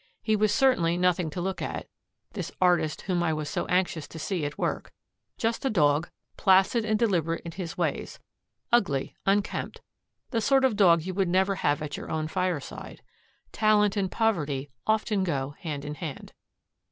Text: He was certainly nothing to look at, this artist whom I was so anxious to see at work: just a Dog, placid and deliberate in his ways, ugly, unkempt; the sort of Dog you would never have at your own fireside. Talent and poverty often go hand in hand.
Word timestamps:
He 0.23 0.35
was 0.35 0.51
certainly 0.51 0.97
nothing 0.97 1.29
to 1.29 1.41
look 1.41 1.61
at, 1.61 1.87
this 2.33 2.51
artist 2.59 3.01
whom 3.03 3.21
I 3.21 3.33
was 3.33 3.47
so 3.51 3.67
anxious 3.67 4.07
to 4.07 4.17
see 4.17 4.43
at 4.45 4.57
work: 4.57 4.91
just 5.37 5.63
a 5.63 5.69
Dog, 5.69 6.09
placid 6.37 6.83
and 6.83 6.97
deliberate 6.97 7.43
in 7.45 7.51
his 7.51 7.77
ways, 7.77 8.17
ugly, 8.71 9.15
unkempt; 9.27 9.79
the 10.31 10.41
sort 10.41 10.65
of 10.65 10.75
Dog 10.75 11.03
you 11.03 11.13
would 11.13 11.29
never 11.29 11.53
have 11.53 11.83
at 11.83 11.97
your 11.97 12.09
own 12.09 12.27
fireside. 12.27 13.03
Talent 13.51 13.95
and 13.95 14.11
poverty 14.11 14.71
often 14.87 15.23
go 15.23 15.51
hand 15.59 15.85
in 15.85 15.93
hand. 15.93 16.33